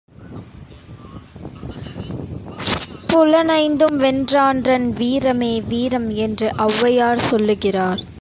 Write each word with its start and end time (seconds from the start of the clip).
புலனைந்தும் 3.07 3.97
வென்றான்றன் 3.97 4.87
வீரமே 4.91 5.61
வீரம் 5.61 6.09
என்று 6.09 6.47
ஒளவையார் 6.57 7.19
சொல்லுகிறார். 7.19 8.01